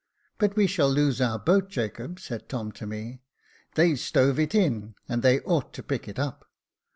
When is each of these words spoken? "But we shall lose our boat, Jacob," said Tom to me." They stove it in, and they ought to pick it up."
"But 0.39 0.55
we 0.55 0.65
shall 0.65 0.89
lose 0.89 1.21
our 1.21 1.37
boat, 1.37 1.69
Jacob," 1.69 2.19
said 2.19 2.49
Tom 2.49 2.71
to 2.71 2.87
me." 2.87 3.21
They 3.75 3.93
stove 3.95 4.39
it 4.39 4.55
in, 4.55 4.95
and 5.07 5.21
they 5.21 5.41
ought 5.41 5.73
to 5.75 5.83
pick 5.83 6.07
it 6.07 6.17
up." 6.17 6.49